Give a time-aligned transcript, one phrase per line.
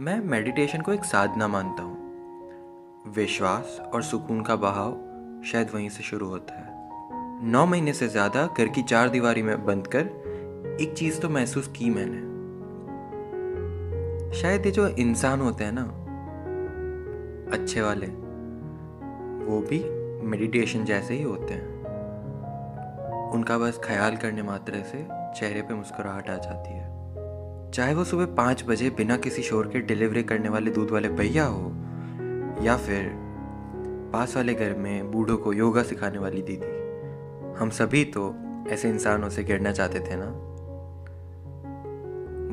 [0.00, 4.92] मैं मेडिटेशन को एक साधना मानता हूँ। विश्वास और सुकून का बहाव
[5.46, 9.66] शायद वहीं से शुरू होता है। नौ महीने से ज़्यादा घर की चार दीवारी में
[9.66, 12.20] बंद कर एक चीज़ तो महसूस की मैंने।
[14.40, 15.82] शायद ये जो इंसान होते हैं ना,
[17.52, 18.06] अच्छे वाले,
[19.46, 19.84] वो भी
[20.26, 21.68] मेडिटेशन जैसे ही होते हैं।
[23.30, 25.06] उनका बस ख्याल करने मात्र से
[25.40, 26.99] चेहरे पे मुस्कुराहट आ जाती है।
[27.74, 31.44] चाहे वो सुबह पाँच बजे बिना किसी शोर के डिलीवरी करने वाले दूध वाले भैया
[31.44, 31.72] हो,
[32.62, 33.10] या फिर
[34.12, 36.66] पास वाले घर में बूढ़ों को योगा सिखाने वाली दीदी।
[37.60, 38.34] हम सभी तो
[38.68, 40.26] ऐसे इंसानों से गिरना चाहते थे ना?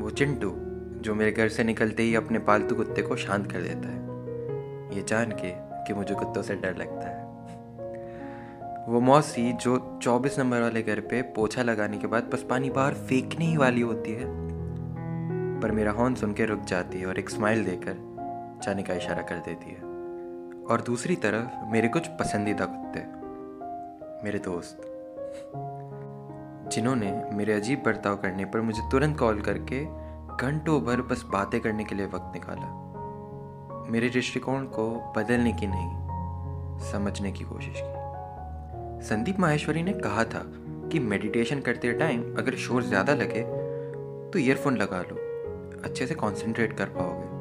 [0.02, 0.52] वो चिंटू,
[1.00, 5.04] जो मेरे घर से निकलते ही अपने पालतू कुत्ते को शांत कर देता है, ये
[5.08, 5.52] जान के
[5.84, 7.26] कि मुझे कुत्तों से डर लगता है।
[8.88, 12.94] वो मौसी, जो 24 नंबर वाले घर पे पोछा लगाने के बाद बस पानी बाहर
[12.94, 14.57] फेंकने ही वाली होती है।
[15.60, 17.96] पर मेरा हॉर्न सुन के रुक जाती है और एक स्माइल देकर
[18.64, 19.80] जाने का इशारा कर देती है।
[20.64, 23.00] और दूसरी तरफ़ मेरे कुछ पसंदीदा कुत्ते,
[24.24, 24.80] मेरे दोस्त,
[26.72, 29.84] जिन्होंने मेरे अजीब बर्ताव करने पर मुझे तुरंत कॉल करके
[30.36, 32.66] घंटों भर बस बातें करने के लिए वक्त निकाला।
[33.92, 40.42] मेरे दृष्टिकोण को बदलने की नहीं, समझने की कोशिश की। संदीप माहेश्वरी ने कहा था
[40.90, 43.42] कि मेडिटेशन करते टाइम अगर शोर ज़्यादा लगे
[44.32, 45.16] तो ईयरफोन लगा लो।
[45.84, 47.38] अच्छे से कंसंट्रेट कर पाओगे।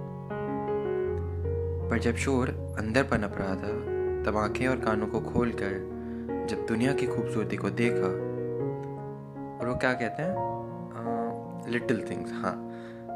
[1.89, 5.97] पर जब शोर अंदर पनप रहा था, तब आँखें और कानों को खोलकर
[6.49, 8.37] जब दुनिया की खूबसूरती को देखा,
[9.59, 10.47] और वो क्या कहते हैं?
[11.69, 12.63] लिटिल थिंग्स हाँ।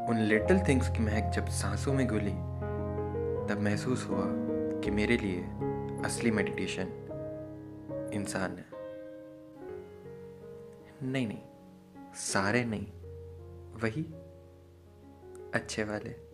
[0.08, 2.32] उन लिटिल थिंग्स की महक जब सांसों में घुली,
[3.48, 4.24] तब महसूस हुआ
[4.80, 5.40] कि मेरे लिए
[6.04, 6.88] असली मेडिटेशन
[8.14, 8.64] इंसान है।
[11.02, 11.38] नहीं नहीं,
[12.14, 12.86] सारे नहीं,
[13.82, 14.14] वही
[15.54, 16.31] अच्छे वाले।